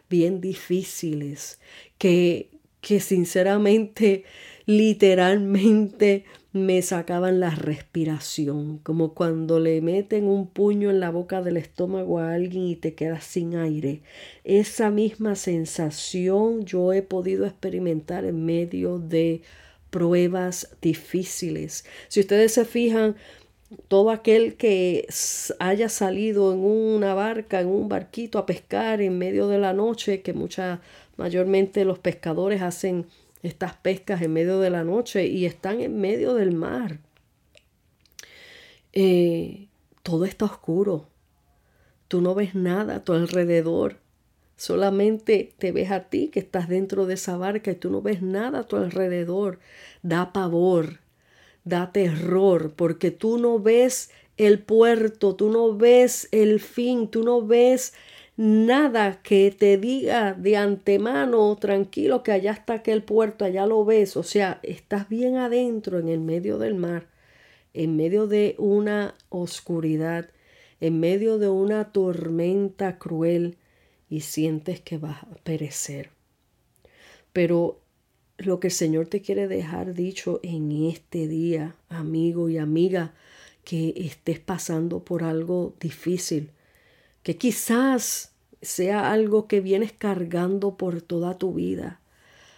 bien 0.09 0.39
difíciles, 0.39 1.59
que, 1.97 2.49
que 2.79 2.99
sinceramente, 2.99 4.23
literalmente, 4.65 6.25
me 6.53 6.83
sacaban 6.83 7.39
la 7.39 7.49
respiración, 7.49 8.77
como 8.77 9.15
cuando 9.15 9.59
le 9.59 9.81
meten 9.81 10.25
un 10.25 10.47
puño 10.47 10.91
en 10.91 10.99
la 10.99 11.09
boca 11.09 11.41
del 11.41 11.57
estómago 11.57 12.19
a 12.19 12.33
alguien 12.35 12.67
y 12.67 12.75
te 12.75 12.93
quedas 12.93 13.23
sin 13.23 13.55
aire. 13.55 14.01
Esa 14.43 14.91
misma 14.91 15.35
sensación 15.35 16.63
yo 16.65 16.93
he 16.93 17.01
podido 17.01 17.47
experimentar 17.47 18.23
en 18.23 18.45
medio 18.45 18.99
de 18.99 19.41
pruebas 19.89 20.75
difíciles. 20.79 21.85
Si 22.07 22.19
ustedes 22.19 22.53
se 22.53 22.65
fijan, 22.65 23.15
todo 23.87 24.11
aquel 24.11 24.55
que 24.55 25.07
haya 25.57 25.89
salido 25.89 26.53
en 26.53 26.59
una 26.59 27.15
barca, 27.15 27.61
en 27.61 27.67
un 27.67 27.89
barquito 27.89 28.37
a 28.37 28.45
pescar 28.45 29.01
en 29.01 29.17
medio 29.17 29.47
de 29.47 29.57
la 29.57 29.73
noche, 29.73 30.21
que 30.21 30.33
mucha, 30.33 30.81
mayormente 31.17 31.83
los 31.83 31.97
pescadores 31.97 32.61
hacen 32.61 33.07
estas 33.43 33.75
pescas 33.75 34.21
en 34.21 34.33
medio 34.33 34.59
de 34.59 34.69
la 34.69 34.83
noche 34.83 35.27
y 35.27 35.45
están 35.45 35.81
en 35.81 35.99
medio 35.99 36.33
del 36.33 36.55
mar. 36.55 36.99
Eh, 38.93 39.67
todo 40.01 40.25
está 40.25 40.45
oscuro. 40.45 41.07
Tú 42.07 42.21
no 42.21 42.35
ves 42.35 42.55
nada 42.55 42.95
a 42.95 43.03
tu 43.03 43.13
alrededor. 43.13 43.97
Solamente 44.55 45.53
te 45.57 45.71
ves 45.71 45.91
a 45.91 46.09
ti 46.09 46.29
que 46.29 46.39
estás 46.39 46.69
dentro 46.69 47.05
de 47.05 47.15
esa 47.15 47.37
barca 47.37 47.71
y 47.71 47.75
tú 47.75 47.89
no 47.89 48.01
ves 48.01 48.21
nada 48.21 48.59
a 48.59 48.63
tu 48.63 48.77
alrededor. 48.77 49.59
Da 50.03 50.31
pavor, 50.31 50.99
da 51.65 51.91
terror, 51.91 52.73
porque 52.75 53.11
tú 53.11 53.37
no 53.37 53.59
ves 53.59 54.11
el 54.37 54.59
puerto, 54.59 55.35
tú 55.35 55.49
no 55.49 55.75
ves 55.75 56.29
el 56.31 56.59
fin, 56.59 57.07
tú 57.07 57.23
no 57.23 57.45
ves 57.45 57.93
nada 58.35 59.21
que 59.21 59.51
te 59.51 59.77
diga 59.77 60.33
de 60.33 60.57
antemano, 60.57 61.55
tranquilo, 61.57 62.23
que 62.23 62.31
allá 62.31 62.51
está 62.51 62.75
aquel 62.75 63.03
puerto, 63.03 63.45
allá 63.45 63.65
lo 63.65 63.85
ves. 63.85 64.17
O 64.17 64.23
sea, 64.23 64.59
estás 64.63 65.09
bien 65.09 65.37
adentro, 65.37 65.99
en 65.99 66.09
el 66.09 66.19
medio 66.19 66.57
del 66.57 66.75
mar, 66.75 67.07
en 67.73 67.95
medio 67.95 68.27
de 68.27 68.55
una 68.57 69.15
oscuridad, 69.29 70.29
en 70.79 70.99
medio 70.99 71.37
de 71.37 71.49
una 71.49 71.91
tormenta 71.91 72.97
cruel 72.97 73.57
y 74.09 74.21
sientes 74.21 74.81
que 74.81 74.97
vas 74.97 75.23
a 75.23 75.35
perecer. 75.43 76.09
Pero 77.31 77.79
lo 78.37 78.59
que 78.59 78.67
el 78.67 78.73
Señor 78.73 79.07
te 79.07 79.21
quiere 79.21 79.47
dejar 79.47 79.93
dicho 79.93 80.39
en 80.43 80.71
este 80.87 81.27
día, 81.27 81.75
amigo 81.89 82.49
y 82.49 82.57
amiga, 82.57 83.13
que 83.63 83.93
estés 83.95 84.39
pasando 84.39 85.03
por 85.05 85.23
algo 85.23 85.73
difícil, 85.79 86.51
que 87.23 87.37
quizás 87.37 88.33
sea 88.61 89.11
algo 89.11 89.47
que 89.47 89.61
vienes 89.61 89.93
cargando 89.93 90.77
por 90.77 91.01
toda 91.01 91.37
tu 91.37 91.53
vida, 91.53 92.01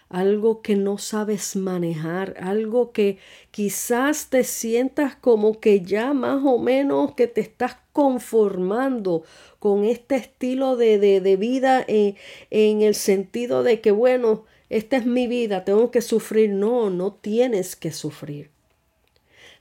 algo 0.10 0.62
que 0.62 0.76
no 0.76 0.98
sabes 0.98 1.56
manejar, 1.56 2.36
algo 2.40 2.92
que 2.92 3.18
quizás 3.52 4.30
te 4.30 4.44
sientas 4.44 5.16
como 5.16 5.60
que 5.60 5.82
ya 5.82 6.14
más 6.14 6.44
o 6.44 6.60
menos 6.60 7.14
que 7.16 7.28
te 7.28 7.42
estás 7.42 7.78
conformando 7.92 9.24
con 9.60 9.84
este 9.84 10.16
estilo 10.16 10.76
de, 10.76 11.00
de, 11.00 11.36
vida 11.38 11.84
en, 11.88 12.16
en 12.52 12.82
el 12.82 12.94
sentido 12.94 13.64
de 13.64 13.82
que, 13.82 13.92
bueno, 13.92 14.46
esta 14.70 14.98
es 14.98 15.06
mi 15.06 15.28
vida, 15.28 15.64
tengo 15.64 15.92
que 15.92 16.02
sufrir. 16.02 16.52
No, 16.52 16.90
no 16.90 17.14
tienes 17.14 17.76
que 17.76 17.92
sufrir 17.92 18.55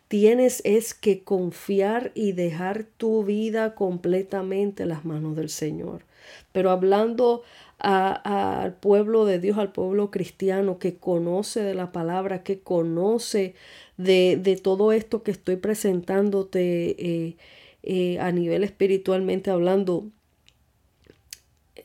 tienes 0.09 0.61
es 0.65 0.95
que 0.95 1.23
confiar 1.25 2.13
y 2.15 2.33
dejar 2.33 2.85
tu 2.85 3.25
vida 3.25 3.75
completamente 3.75 4.85
en 4.85 4.91
las 4.91 5.05
manos 5.05 5.37
del 5.37 5.49
Señor. 5.49 6.05
Pero 6.53 6.71
hablando 6.71 7.43
al 7.79 8.75
pueblo 8.77 9.27
de 9.27 9.39
Dios, 9.39 9.59
al 9.59 9.73
pueblo 9.73 10.11
cristiano 10.11 10.79
que 10.79 10.97
conoce 10.97 11.61
de 11.61 11.75
la 11.75 11.93
palabra, 11.93 12.43
que 12.43 12.61
conoce 12.61 13.55
de, 13.97 14.61
todo 14.63 14.93
esto 14.93 15.23
que 15.23 15.31
estoy 15.31 15.57
presentándote 15.57 16.97
eh, 16.99 17.37
eh, 17.83 18.19
a 18.21 18.33
nivel 18.33 18.65
espiritualmente 18.65 19.51
hablando, 19.51 20.09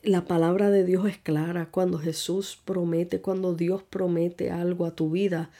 la 0.02 0.24
palabra 0.24 0.70
de 0.70 0.84
Dios 0.84 1.06
es 1.06 1.18
clara. 1.18 1.68
Cuando 1.70 1.98
Jesús 1.98 2.58
promete, 2.64 3.20
cuando 3.20 3.54
Dios 3.54 3.82
promete 3.82 4.50
algo 4.50 4.86
a 4.86 4.94
tu 4.94 5.10
vida, 5.10 5.50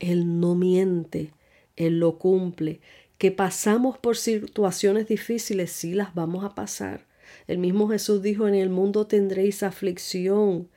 Él 0.00 0.40
no 0.40 0.54
miente. 0.54 1.30
Él 1.76 2.00
lo 2.00 2.18
cumple. 2.18 2.80
Que 3.18 3.30
pasamos 3.30 3.98
por 3.98 4.16
situaciones 4.16 5.08
difíciles, 5.08 5.70
sí 5.72 5.94
las 5.94 6.14
vamos 6.14 6.44
a 6.44 6.54
pasar. 6.54 7.06
El 7.46 7.58
mismo 7.58 7.88
Jesús 7.88 8.22
dijo, 8.22 8.46
en 8.48 8.54
el 8.54 8.70
mundo 8.70 9.06
tendréis 9.06 9.62
aflicción, 9.62 10.68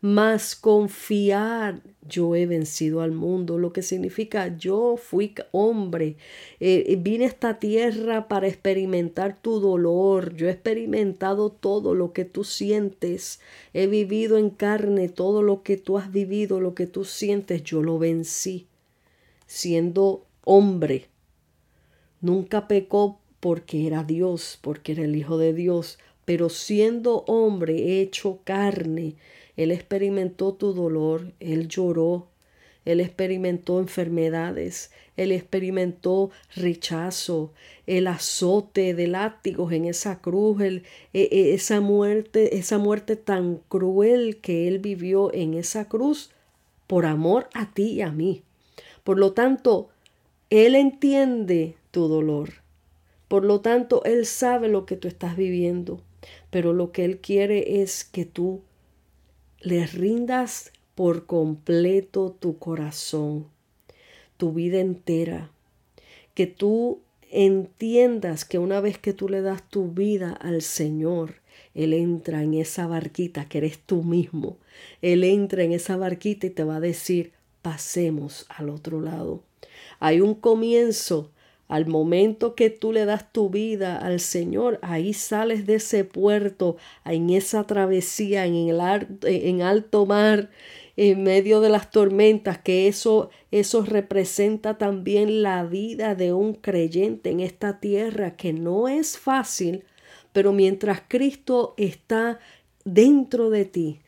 mas 0.00 0.54
confiar, 0.54 1.80
yo 2.08 2.36
he 2.36 2.46
vencido 2.46 3.00
al 3.00 3.12
mundo, 3.12 3.58
lo 3.58 3.72
que 3.72 3.82
significa 3.82 4.56
yo 4.56 4.96
fui 4.96 5.34
hombre, 5.52 6.16
eh, 6.60 6.84
eh, 6.86 6.96
vine 6.96 7.24
a 7.24 7.28
esta 7.28 7.58
tierra 7.58 8.28
para 8.28 8.46
experimentar 8.46 9.40
tu 9.40 9.58
dolor, 9.58 10.34
yo 10.36 10.48
he 10.48 10.52
experimentado 10.52 11.50
todo 11.50 11.94
lo 11.94 12.12
que 12.12 12.24
tú 12.24 12.44
sientes, 12.44 13.40
he 13.72 13.86
vivido 13.86 14.36
en 14.38 14.50
carne 14.50 15.08
todo 15.08 15.42
lo 15.42 15.62
que 15.62 15.76
tú 15.76 15.98
has 15.98 16.12
vivido, 16.12 16.60
lo 16.60 16.74
que 16.74 16.86
tú 16.86 17.04
sientes, 17.04 17.64
yo 17.64 17.82
lo 17.82 17.98
vencí, 17.98 18.66
siendo 19.46 20.26
hombre. 20.46 21.08
Nunca 22.20 22.68
pecó 22.68 23.20
porque 23.40 23.86
era 23.86 24.04
Dios, 24.04 24.58
porque 24.62 24.92
era 24.92 25.04
el 25.04 25.16
Hijo 25.16 25.36
de 25.36 25.52
Dios, 25.52 25.98
pero 26.24 26.48
siendo 26.48 27.24
hombre 27.26 28.00
hecho 28.00 28.40
carne, 28.44 29.16
Él 29.56 29.70
experimentó 29.70 30.54
tu 30.54 30.72
dolor, 30.72 31.32
Él 31.40 31.68
lloró, 31.68 32.28
Él 32.84 33.00
experimentó 33.00 33.80
enfermedades, 33.80 34.92
Él 35.16 35.32
experimentó 35.32 36.30
rechazo, 36.54 37.52
el 37.86 38.06
azote 38.06 38.94
de 38.94 39.08
látigos 39.08 39.72
en 39.72 39.84
esa 39.84 40.20
cruz, 40.20 40.62
e, 40.62 40.82
e, 41.12 41.54
esa 41.54 41.80
muerte, 41.80 42.56
esa 42.56 42.78
muerte 42.78 43.16
tan 43.16 43.60
cruel 43.68 44.38
que 44.40 44.68
Él 44.68 44.78
vivió 44.78 45.34
en 45.34 45.54
esa 45.54 45.88
cruz 45.88 46.30
por 46.86 47.04
amor 47.04 47.48
a 47.52 47.74
ti 47.74 47.94
y 47.94 48.02
a 48.02 48.12
mí. 48.12 48.42
Por 49.04 49.18
lo 49.18 49.32
tanto, 49.32 49.90
él 50.50 50.76
entiende 50.76 51.74
tu 51.90 52.06
dolor. 52.06 52.50
Por 53.26 53.44
lo 53.44 53.60
tanto, 53.60 54.04
Él 54.04 54.26
sabe 54.26 54.68
lo 54.68 54.86
que 54.86 54.96
tú 54.96 55.08
estás 55.08 55.36
viviendo, 55.36 56.00
pero 56.50 56.72
lo 56.72 56.92
que 56.92 57.04
Él 57.04 57.18
quiere 57.18 57.82
es 57.82 58.04
que 58.04 58.24
tú 58.24 58.62
le 59.60 59.86
rindas 59.86 60.72
por 60.94 61.26
completo 61.26 62.30
tu 62.38 62.58
corazón, 62.58 63.48
tu 64.36 64.52
vida 64.52 64.78
entera, 64.78 65.50
que 66.34 66.46
tú 66.46 67.00
entiendas 67.32 68.44
que 68.44 68.58
una 68.58 68.80
vez 68.80 68.98
que 68.98 69.12
tú 69.12 69.28
le 69.28 69.42
das 69.42 69.68
tu 69.68 69.90
vida 69.90 70.32
al 70.32 70.62
Señor, 70.62 71.34
Él 71.74 71.92
entra 71.92 72.44
en 72.44 72.54
esa 72.54 72.86
barquita 72.86 73.48
que 73.48 73.58
eres 73.58 73.80
tú 73.80 74.04
mismo. 74.04 74.58
Él 75.02 75.24
entra 75.24 75.64
en 75.64 75.72
esa 75.72 75.96
barquita 75.96 76.46
y 76.46 76.50
te 76.50 76.62
va 76.62 76.76
a 76.76 76.80
decir, 76.80 77.32
pasemos 77.62 78.46
al 78.48 78.68
otro 78.68 79.00
lado. 79.00 79.42
Hay 80.00 80.20
un 80.20 80.34
comienzo. 80.34 81.30
Al 81.68 81.86
momento 81.86 82.54
que 82.54 82.70
tú 82.70 82.92
le 82.92 83.06
das 83.06 83.32
tu 83.32 83.50
vida 83.50 83.98
al 83.98 84.20
Señor, 84.20 84.78
ahí 84.82 85.12
sales 85.12 85.66
de 85.66 85.74
ese 85.76 86.04
puerto, 86.04 86.76
en 87.04 87.30
esa 87.30 87.64
travesía, 87.66 88.46
en 88.46 88.54
el 88.54 88.80
en 89.24 89.62
alto 89.62 90.06
mar, 90.06 90.50
en 90.96 91.24
medio 91.24 91.60
de 91.60 91.68
las 91.68 91.90
tormentas, 91.90 92.58
que 92.58 92.86
eso, 92.86 93.30
eso 93.50 93.84
representa 93.84 94.78
también 94.78 95.42
la 95.42 95.64
vida 95.64 96.14
de 96.14 96.32
un 96.32 96.54
creyente 96.54 97.30
en 97.30 97.40
esta 97.40 97.80
tierra, 97.80 98.36
que 98.36 98.52
no 98.52 98.86
es 98.86 99.18
fácil, 99.18 99.84
pero 100.32 100.52
mientras 100.52 101.02
Cristo 101.08 101.74
está 101.76 102.38
dentro 102.84 103.50
de 103.50 103.64
ti, 103.64 104.00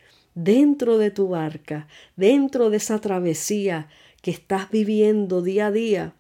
dentro 0.44 0.98
de 0.98 1.10
tu 1.10 1.28
barca, 1.28 1.88
dentro 2.14 2.70
de 2.70 2.76
esa 2.76 3.00
travesía 3.00 3.88
que 4.22 4.30
estás 4.30 4.70
viviendo 4.70 5.42
día 5.42 5.66
a 5.66 5.72
día, 5.72 6.14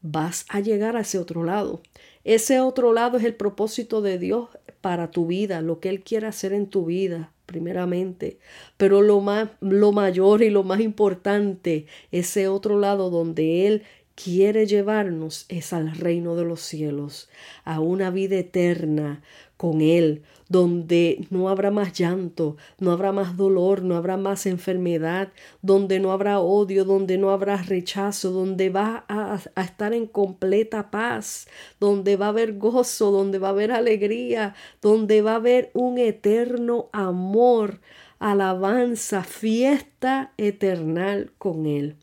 vas 0.00 0.46
a 0.48 0.60
llegar 0.60 0.96
a 0.96 1.00
ese 1.00 1.18
otro 1.18 1.44
lado. 1.44 1.82
Ese 2.24 2.60
otro 2.60 2.94
lado 2.94 3.18
es 3.18 3.24
el 3.24 3.34
propósito 3.34 4.00
de 4.00 4.18
Dios 4.18 4.48
para 4.80 5.10
tu 5.10 5.26
vida, 5.26 5.60
lo 5.60 5.80
que 5.80 5.90
Él 5.90 6.02
quiere 6.02 6.26
hacer 6.26 6.52
en 6.52 6.66
tu 6.66 6.86
vida 6.86 7.32
primeramente, 7.44 8.38
pero 8.76 9.02
lo 9.02 9.20
más 9.20 9.50
lo 9.60 9.92
mayor 9.92 10.42
y 10.42 10.50
lo 10.50 10.64
más 10.64 10.80
importante, 10.80 11.86
ese 12.10 12.48
otro 12.48 12.80
lado 12.80 13.08
donde 13.08 13.68
él 13.68 13.82
quiere 14.16 14.66
llevarnos 14.66 15.44
es 15.48 15.72
al 15.72 15.94
reino 15.94 16.34
de 16.34 16.44
los 16.44 16.60
cielos, 16.62 17.28
a 17.64 17.78
una 17.78 18.10
vida 18.10 18.36
eterna 18.36 19.22
con 19.56 19.80
Él, 19.80 20.22
donde 20.48 21.26
no 21.30 21.48
habrá 21.48 21.70
más 21.70 21.92
llanto, 21.92 22.56
no 22.78 22.92
habrá 22.92 23.12
más 23.12 23.36
dolor, 23.36 23.82
no 23.82 23.96
habrá 23.96 24.16
más 24.16 24.46
enfermedad, 24.46 25.32
donde 25.62 25.98
no 25.98 26.12
habrá 26.12 26.40
odio, 26.40 26.84
donde 26.84 27.18
no 27.18 27.30
habrá 27.30 27.56
rechazo, 27.56 28.30
donde 28.30 28.68
va 28.70 29.04
a, 29.08 29.40
a, 29.54 29.62
estar 29.62 29.92
en 29.92 30.06
completa 30.06 30.90
paz, 30.90 31.48
donde 31.80 32.16
va 32.16 32.26
a 32.26 32.30
haber 32.30 32.58
gozo, 32.58 33.10
donde 33.10 33.38
va 33.38 33.48
a 33.48 33.50
haber 33.52 33.72
alegría, 33.72 34.54
donde 34.82 35.22
va 35.22 35.32
a 35.32 35.36
haber 35.36 35.70
un 35.74 35.98
eterno 35.98 36.90
amor, 36.92 37.80
alabanza, 38.18 39.24
fiesta 39.24 40.32
eternal 40.36 41.32
con 41.38 41.66
Él 41.66 41.96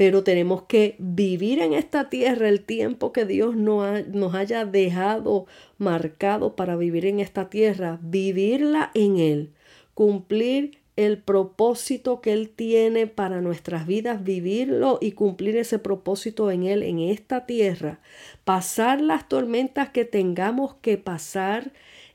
pero 0.00 0.24
tenemos 0.24 0.62
que 0.62 0.96
vivir 0.98 1.60
en 1.60 1.74
esta 1.74 2.08
tierra 2.08 2.48
el 2.48 2.64
tiempo 2.64 3.12
que 3.12 3.26
Dios 3.26 3.54
nos 3.54 4.34
haya 4.34 4.64
dejado 4.64 5.44
marcado 5.76 6.56
para 6.56 6.74
vivir 6.74 7.04
en 7.04 7.20
esta 7.20 7.50
tierra, 7.50 7.98
vivirla 8.00 8.92
en 8.94 9.18
Él, 9.18 9.50
cumplir 9.92 10.78
el 10.96 11.18
propósito 11.18 12.22
que 12.22 12.32
Él 12.32 12.48
tiene 12.48 13.08
para 13.08 13.42
nuestras 13.42 13.86
vidas, 13.86 14.24
vivirlo 14.24 14.96
y 15.02 15.12
cumplir 15.12 15.58
ese 15.58 15.78
propósito 15.78 16.50
en 16.50 16.62
Él, 16.62 16.82
en 16.82 17.00
esta 17.00 17.44
tierra, 17.44 18.00
pasar 18.44 19.02
las 19.02 19.28
tormentas 19.28 19.90
que 19.90 20.06
tengamos 20.06 20.76
que 20.76 20.96
pasar 20.96 21.74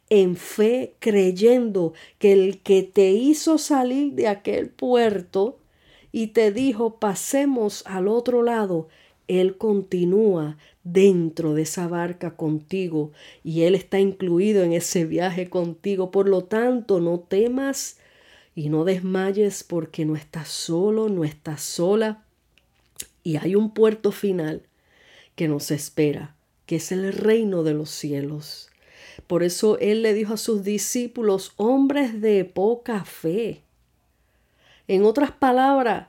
en 0.09 0.37
fe, 0.37 0.95
creyendo 0.97 1.93
que 2.17 2.33
el 2.33 2.63
que 2.63 2.81
te 2.81 3.11
hizo 3.11 3.59
salir 3.59 4.13
de 4.13 4.27
aquel 4.27 4.69
puerto, 4.71 5.59
y 6.15 6.27
te 6.27 6.53
dijo 6.53 6.97
pasemos 6.97 7.83
al 7.85 8.07
otro 8.07 8.41
lado, 8.41 8.87
Él 9.27 9.57
continúa 9.57 10.55
dentro 10.85 11.53
de 11.53 11.63
esa 11.63 11.89
barca 11.89 12.37
contigo 12.37 13.11
y 13.43 13.63
Él 13.63 13.75
está 13.75 13.99
incluido 13.99 14.63
en 14.63 14.71
ese 14.71 15.03
viaje 15.03 15.49
contigo. 15.49 16.11
Por 16.11 16.29
lo 16.29 16.45
tanto, 16.45 17.01
no 17.01 17.19
temas 17.19 17.97
y 18.55 18.69
no 18.69 18.85
desmayes 18.85 19.65
porque 19.65 20.05
no 20.05 20.15
estás 20.15 20.47
solo, 20.47 21.09
no 21.09 21.25
estás 21.25 21.61
sola. 21.61 22.23
Y 23.21 23.35
hay 23.35 23.55
un 23.55 23.73
puerto 23.73 24.13
final 24.13 24.61
que 25.35 25.49
nos 25.49 25.69
espera, 25.69 26.33
que 26.65 26.77
es 26.77 26.93
el 26.93 27.11
reino 27.11 27.63
de 27.63 27.73
los 27.73 27.89
cielos. 27.89 28.69
Por 29.27 29.43
eso 29.43 29.77
Él 29.79 30.01
le 30.01 30.13
dijo 30.13 30.35
a 30.35 30.37
sus 30.37 30.63
discípulos, 30.63 31.51
hombres 31.57 32.21
de 32.21 32.45
poca 32.45 33.03
fe, 33.03 33.64
en 34.87 35.05
otras 35.05 35.31
palabras, 35.31 36.07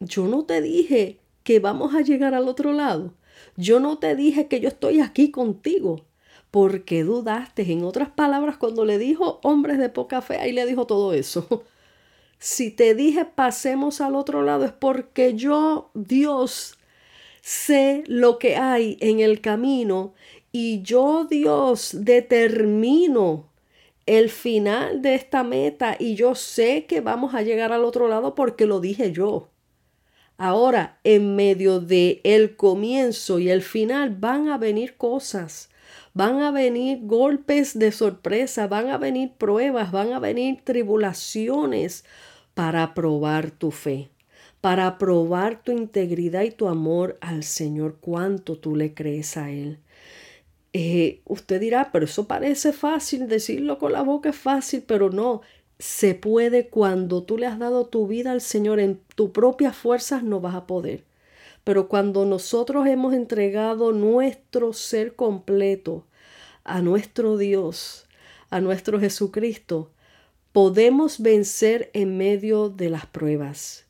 yo 0.00 0.26
no 0.26 0.44
te 0.44 0.60
dije 0.60 1.18
que 1.42 1.60
vamos 1.60 1.94
a 1.94 2.02
llegar 2.02 2.34
al 2.34 2.48
otro 2.48 2.72
lado. 2.72 3.14
Yo 3.56 3.80
no 3.80 3.98
te 3.98 4.14
dije 4.14 4.48
que 4.48 4.60
yo 4.60 4.68
estoy 4.68 5.00
aquí 5.00 5.30
contigo. 5.30 6.04
Porque 6.50 7.04
dudaste. 7.04 7.70
En 7.70 7.84
otras 7.84 8.08
palabras, 8.08 8.56
cuando 8.56 8.84
le 8.84 8.98
dijo 8.98 9.40
hombres 9.42 9.78
de 9.78 9.90
poca 9.90 10.22
fe, 10.22 10.38
ahí 10.38 10.52
le 10.52 10.66
dijo 10.66 10.86
todo 10.86 11.12
eso. 11.12 11.64
Si 12.40 12.70
te 12.70 12.94
dije 12.94 13.24
pasemos 13.24 14.00
al 14.00 14.14
otro 14.14 14.44
lado 14.44 14.64
es 14.64 14.70
porque 14.70 15.34
yo, 15.34 15.90
Dios, 15.94 16.78
sé 17.40 18.04
lo 18.06 18.38
que 18.38 18.54
hay 18.54 18.96
en 19.00 19.18
el 19.18 19.40
camino 19.40 20.14
y 20.52 20.82
yo, 20.82 21.26
Dios, 21.28 21.96
determino 21.98 23.48
el 24.08 24.30
final 24.30 25.02
de 25.02 25.14
esta 25.14 25.44
meta 25.44 25.94
y 25.98 26.14
yo 26.14 26.34
sé 26.34 26.86
que 26.86 27.02
vamos 27.02 27.34
a 27.34 27.42
llegar 27.42 27.72
al 27.72 27.84
otro 27.84 28.08
lado 28.08 28.34
porque 28.34 28.64
lo 28.64 28.80
dije 28.80 29.12
yo. 29.12 29.50
Ahora, 30.38 30.98
en 31.04 31.36
medio 31.36 31.78
de 31.78 32.22
el 32.24 32.56
comienzo 32.56 33.38
y 33.38 33.50
el 33.50 33.60
final 33.60 34.16
van 34.16 34.48
a 34.48 34.56
venir 34.56 34.96
cosas, 34.96 35.68
van 36.14 36.40
a 36.40 36.50
venir 36.50 37.00
golpes 37.02 37.78
de 37.78 37.92
sorpresa, 37.92 38.66
van 38.66 38.88
a 38.88 38.96
venir 38.96 39.32
pruebas, 39.36 39.92
van 39.92 40.14
a 40.14 40.20
venir 40.20 40.62
tribulaciones 40.64 42.06
para 42.54 42.94
probar 42.94 43.50
tu 43.50 43.70
fe, 43.70 44.08
para 44.62 44.96
probar 44.96 45.62
tu 45.62 45.72
integridad 45.72 46.44
y 46.44 46.50
tu 46.50 46.66
amor 46.68 47.18
al 47.20 47.42
Señor, 47.42 47.98
cuánto 48.00 48.56
tú 48.56 48.74
le 48.74 48.94
crees 48.94 49.36
a 49.36 49.50
Él. 49.50 49.80
Eh, 50.72 51.22
usted 51.24 51.60
dirá, 51.60 51.90
pero 51.92 52.04
eso 52.04 52.26
parece 52.26 52.72
fácil, 52.72 53.28
decirlo 53.28 53.78
con 53.78 53.92
la 53.92 54.02
boca 54.02 54.30
es 54.30 54.36
fácil, 54.36 54.84
pero 54.86 55.10
no, 55.10 55.40
se 55.78 56.14
puede 56.14 56.68
cuando 56.68 57.22
tú 57.22 57.38
le 57.38 57.46
has 57.46 57.58
dado 57.58 57.86
tu 57.86 58.06
vida 58.06 58.32
al 58.32 58.40
Señor, 58.40 58.80
en 58.80 59.00
tus 59.14 59.30
propias 59.30 59.76
fuerzas 59.76 60.22
no 60.22 60.40
vas 60.40 60.54
a 60.54 60.66
poder. 60.66 61.04
Pero 61.64 61.88
cuando 61.88 62.24
nosotros 62.26 62.86
hemos 62.86 63.14
entregado 63.14 63.92
nuestro 63.92 64.72
ser 64.72 65.14
completo 65.14 66.06
a 66.64 66.82
nuestro 66.82 67.36
Dios, 67.36 68.06
a 68.50 68.60
nuestro 68.60 69.00
Jesucristo, 69.00 69.90
podemos 70.52 71.20
vencer 71.20 71.90
en 71.92 72.16
medio 72.16 72.68
de 72.70 72.90
las 72.90 73.06
pruebas 73.06 73.87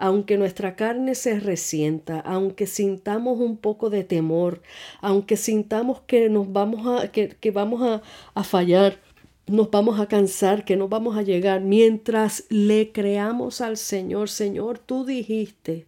aunque 0.00 0.38
nuestra 0.38 0.76
carne 0.76 1.14
se 1.14 1.38
resienta, 1.38 2.20
aunque 2.20 2.66
sintamos 2.66 3.38
un 3.38 3.58
poco 3.58 3.90
de 3.90 4.02
temor, 4.02 4.62
aunque 5.02 5.36
sintamos 5.36 6.00
que 6.06 6.30
nos 6.30 6.50
vamos 6.50 6.86
a, 6.86 7.08
que, 7.08 7.50
vamos 7.52 7.82
a, 7.82 8.02
a 8.34 8.42
fallar, 8.42 8.98
nos 9.46 9.70
vamos 9.70 10.00
a 10.00 10.06
cansar, 10.06 10.64
que 10.64 10.76
no 10.76 10.88
vamos 10.88 11.18
a 11.18 11.22
llegar, 11.22 11.60
mientras 11.60 12.46
le 12.48 12.92
creamos 12.92 13.60
al 13.60 13.76
Señor, 13.76 14.30
Señor, 14.30 14.78
tú 14.78 15.04
dijiste 15.04 15.86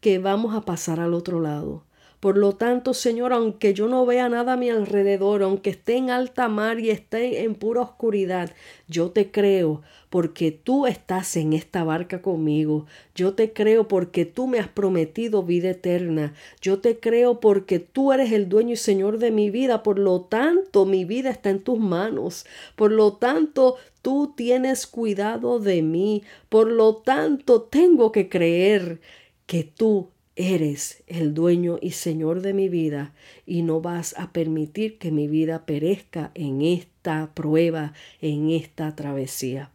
que 0.00 0.18
vamos 0.18 0.56
a 0.56 0.62
pasar 0.62 0.98
al 0.98 1.14
otro 1.14 1.40
lado. 1.40 1.84
Por 2.20 2.36
lo 2.36 2.56
tanto, 2.56 2.94
Señor, 2.94 3.32
aunque 3.32 3.74
yo 3.74 3.86
no 3.86 4.04
vea 4.04 4.28
nada 4.28 4.54
a 4.54 4.56
mi 4.56 4.70
alrededor, 4.70 5.42
aunque 5.42 5.70
esté 5.70 5.96
en 5.96 6.10
alta 6.10 6.48
mar 6.48 6.80
y 6.80 6.90
esté 6.90 7.44
en 7.44 7.54
pura 7.54 7.82
oscuridad, 7.82 8.50
yo 8.88 9.12
te 9.12 9.30
creo 9.30 9.82
porque 10.10 10.50
tú 10.50 10.86
estás 10.86 11.36
en 11.36 11.52
esta 11.52 11.84
barca 11.84 12.20
conmigo. 12.20 12.86
Yo 13.14 13.34
te 13.34 13.52
creo 13.52 13.86
porque 13.86 14.24
tú 14.24 14.46
me 14.48 14.58
has 14.58 14.68
prometido 14.68 15.42
vida 15.42 15.70
eterna. 15.70 16.34
Yo 16.60 16.80
te 16.80 16.98
creo 16.98 17.40
porque 17.40 17.78
tú 17.78 18.12
eres 18.12 18.32
el 18.32 18.48
dueño 18.48 18.72
y 18.72 18.76
Señor 18.76 19.18
de 19.18 19.30
mi 19.30 19.50
vida. 19.50 19.82
Por 19.82 19.98
lo 19.98 20.22
tanto, 20.22 20.86
mi 20.86 21.04
vida 21.04 21.30
está 21.30 21.50
en 21.50 21.62
tus 21.62 21.78
manos. 21.78 22.46
Por 22.74 22.90
lo 22.90 23.12
tanto, 23.12 23.76
tú 24.02 24.32
tienes 24.34 24.86
cuidado 24.86 25.60
de 25.60 25.82
mí. 25.82 26.22
Por 26.48 26.68
lo 26.68 26.96
tanto, 26.96 27.62
tengo 27.62 28.10
que 28.10 28.28
creer 28.28 29.00
que 29.46 29.62
tú 29.64 30.08
Eres 30.40 31.02
el 31.08 31.34
dueño 31.34 31.80
y 31.82 31.90
señor 31.90 32.42
de 32.42 32.54
mi 32.54 32.68
vida 32.68 33.12
y 33.44 33.62
no 33.62 33.80
vas 33.80 34.14
a 34.16 34.32
permitir 34.32 34.96
que 34.98 35.10
mi 35.10 35.26
vida 35.26 35.66
perezca 35.66 36.30
en 36.36 36.62
esta 36.62 37.32
prueba, 37.34 37.92
en 38.20 38.50
esta 38.50 38.94
travesía. 38.94 39.72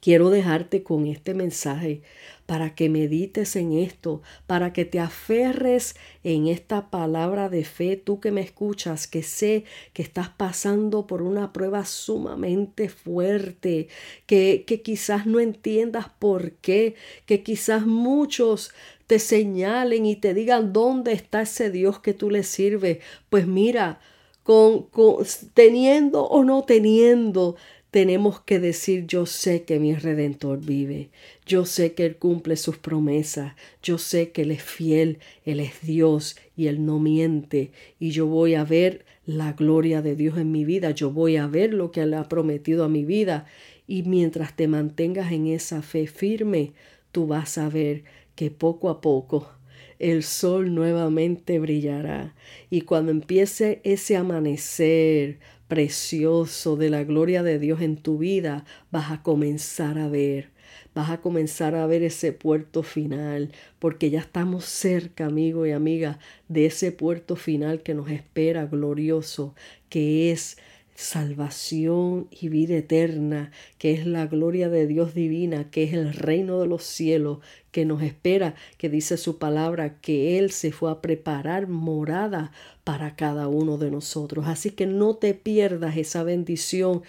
Quiero 0.00 0.30
dejarte 0.30 0.84
con 0.84 1.08
este 1.08 1.34
mensaje 1.34 2.02
para 2.46 2.74
que 2.74 2.88
medites 2.88 3.56
en 3.56 3.72
esto, 3.72 4.22
para 4.46 4.72
que 4.72 4.84
te 4.84 5.00
aferres 5.00 5.96
en 6.24 6.46
esta 6.46 6.90
palabra 6.90 7.48
de 7.48 7.64
fe, 7.64 7.96
tú 7.96 8.20
que 8.20 8.30
me 8.30 8.40
escuchas, 8.40 9.06
que 9.06 9.22
sé 9.22 9.64
que 9.92 10.02
estás 10.02 10.28
pasando 10.28 11.06
por 11.06 11.22
una 11.22 11.52
prueba 11.52 11.84
sumamente 11.84 12.88
fuerte, 12.88 13.88
que, 14.26 14.64
que 14.66 14.82
quizás 14.82 15.26
no 15.26 15.40
entiendas 15.40 16.06
por 16.18 16.52
qué, 16.52 16.94
que 17.26 17.42
quizás 17.42 17.86
muchos 17.86 18.72
te 19.06 19.18
señalen 19.18 20.06
y 20.06 20.16
te 20.16 20.34
digan 20.34 20.72
dónde 20.72 21.12
está 21.12 21.42
ese 21.42 21.70
Dios 21.70 22.00
que 22.00 22.14
tú 22.14 22.30
le 22.30 22.42
sirves. 22.42 22.98
Pues 23.30 23.46
mira, 23.46 24.00
con, 24.42 24.84
con, 24.84 25.24
teniendo 25.54 26.24
o 26.24 26.44
no 26.44 26.62
teniendo, 26.62 27.56
tenemos 27.96 28.40
que 28.40 28.58
decir, 28.58 29.06
yo 29.06 29.24
sé 29.24 29.62
que 29.62 29.80
mi 29.80 29.94
redentor 29.94 30.60
vive, 30.60 31.08
yo 31.46 31.64
sé 31.64 31.94
que 31.94 32.04
Él 32.04 32.16
cumple 32.16 32.56
sus 32.56 32.76
promesas, 32.76 33.54
yo 33.82 33.96
sé 33.96 34.32
que 34.32 34.42
Él 34.42 34.50
es 34.50 34.62
fiel, 34.62 35.18
Él 35.46 35.60
es 35.60 35.80
Dios 35.80 36.36
y 36.58 36.66
Él 36.66 36.84
no 36.84 36.98
miente, 36.98 37.70
y 37.98 38.10
yo 38.10 38.26
voy 38.26 38.54
a 38.54 38.64
ver 38.64 39.06
la 39.24 39.54
gloria 39.54 40.02
de 40.02 40.14
Dios 40.14 40.36
en 40.36 40.52
mi 40.52 40.66
vida, 40.66 40.90
yo 40.90 41.10
voy 41.10 41.38
a 41.38 41.46
ver 41.46 41.72
lo 41.72 41.90
que 41.90 42.02
Él 42.02 42.12
ha 42.12 42.28
prometido 42.28 42.84
a 42.84 42.90
mi 42.90 43.06
vida, 43.06 43.46
y 43.86 44.02
mientras 44.02 44.54
te 44.54 44.68
mantengas 44.68 45.32
en 45.32 45.46
esa 45.46 45.80
fe 45.80 46.06
firme, 46.06 46.74
tú 47.12 47.26
vas 47.26 47.56
a 47.56 47.70
ver 47.70 48.04
que 48.34 48.50
poco 48.50 48.90
a 48.90 49.00
poco 49.00 49.56
el 49.98 50.22
sol 50.22 50.74
nuevamente 50.74 51.58
brillará. 51.58 52.34
Y 52.68 52.82
cuando 52.82 53.10
empiece 53.10 53.80
ese 53.84 54.16
amanecer 54.16 55.38
precioso 55.68 56.76
de 56.76 56.90
la 56.90 57.04
gloria 57.04 57.42
de 57.42 57.58
Dios 57.58 57.80
en 57.80 57.96
tu 57.96 58.18
vida, 58.18 58.64
vas 58.90 59.10
a 59.10 59.22
comenzar 59.22 59.98
a 59.98 60.08
ver, 60.08 60.50
vas 60.94 61.10
a 61.10 61.20
comenzar 61.20 61.74
a 61.74 61.86
ver 61.86 62.02
ese 62.02 62.32
puerto 62.32 62.82
final, 62.82 63.52
porque 63.78 64.10
ya 64.10 64.20
estamos 64.20 64.64
cerca, 64.64 65.26
amigo 65.26 65.66
y 65.66 65.72
amiga, 65.72 66.18
de 66.48 66.66
ese 66.66 66.92
puerto 66.92 67.36
final 67.36 67.82
que 67.82 67.94
nos 67.94 68.10
espera 68.10 68.66
glorioso, 68.66 69.54
que 69.88 70.32
es 70.32 70.58
salvación 70.96 72.28
y 72.30 72.48
vida 72.48 72.76
eterna, 72.76 73.52
que 73.78 73.92
es 73.92 74.06
la 74.06 74.26
gloria 74.26 74.68
de 74.68 74.86
Dios 74.86 75.14
divina, 75.14 75.70
que 75.70 75.84
es 75.84 75.92
el 75.92 76.12
reino 76.12 76.58
de 76.60 76.66
los 76.66 76.84
cielos, 76.84 77.38
que 77.70 77.84
nos 77.84 78.02
espera, 78.02 78.54
que 78.78 78.88
dice 78.88 79.16
su 79.16 79.38
palabra, 79.38 80.00
que 80.00 80.38
Él 80.38 80.50
se 80.50 80.72
fue 80.72 80.90
a 80.90 81.02
preparar 81.02 81.68
morada 81.68 82.50
para 82.82 83.14
cada 83.14 83.48
uno 83.48 83.76
de 83.76 83.90
nosotros. 83.90 84.46
Así 84.48 84.70
que 84.70 84.86
no 84.86 85.16
te 85.16 85.34
pierdas 85.34 85.96
esa 85.96 86.22
bendición. 86.22 87.02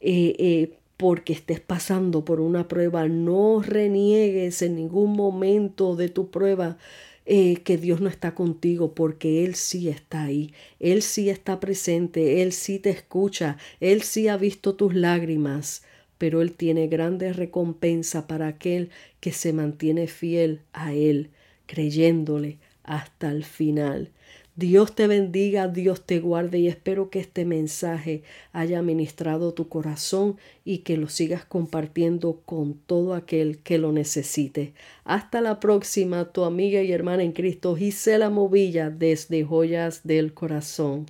Eh, 0.00 0.36
eh, 0.38 0.78
porque 0.96 1.34
estés 1.34 1.60
pasando 1.60 2.24
por 2.24 2.40
una 2.40 2.68
prueba, 2.68 3.06
no 3.06 3.60
reniegues 3.60 4.62
en 4.62 4.76
ningún 4.76 5.14
momento 5.14 5.94
de 5.94 6.08
tu 6.08 6.30
prueba 6.30 6.78
eh, 7.26 7.56
que 7.64 7.76
Dios 7.76 8.00
no 8.00 8.08
está 8.08 8.34
contigo 8.34 8.94
porque 8.94 9.44
Él 9.44 9.56
sí 9.56 9.88
está 9.88 10.24
ahí, 10.24 10.54
Él 10.78 11.02
sí 11.02 11.28
está 11.28 11.58
presente, 11.60 12.40
Él 12.42 12.52
sí 12.52 12.78
te 12.78 12.90
escucha, 12.90 13.58
Él 13.80 14.02
sí 14.02 14.28
ha 14.28 14.36
visto 14.36 14.76
tus 14.76 14.94
lágrimas, 14.94 15.82
pero 16.18 16.40
Él 16.40 16.52
tiene 16.52 16.86
grandes 16.86 17.36
recompensa 17.36 18.26
para 18.28 18.46
aquel 18.46 18.90
que 19.20 19.32
se 19.32 19.52
mantiene 19.52 20.06
fiel 20.06 20.62
a 20.72 20.94
Él, 20.94 21.30
creyéndole 21.66 22.58
hasta 22.84 23.30
el 23.32 23.44
final. 23.44 24.12
Dios 24.56 24.94
te 24.94 25.06
bendiga, 25.06 25.68
Dios 25.68 26.06
te 26.06 26.18
guarde 26.18 26.58
y 26.58 26.68
espero 26.68 27.10
que 27.10 27.20
este 27.20 27.44
mensaje 27.44 28.22
haya 28.52 28.80
ministrado 28.80 29.52
tu 29.52 29.68
corazón 29.68 30.38
y 30.64 30.78
que 30.78 30.96
lo 30.96 31.10
sigas 31.10 31.44
compartiendo 31.44 32.40
con 32.46 32.72
todo 32.72 33.12
aquel 33.12 33.58
que 33.58 33.76
lo 33.76 33.92
necesite. 33.92 34.72
Hasta 35.04 35.42
la 35.42 35.60
próxima, 35.60 36.32
tu 36.32 36.44
amiga 36.44 36.80
y 36.80 36.90
hermana 36.90 37.22
en 37.22 37.32
Cristo 37.32 37.76
Gisela 37.76 38.30
Movilla 38.30 38.88
desde 38.88 39.44
Joyas 39.44 40.04
del 40.04 40.32
Corazón. 40.32 41.04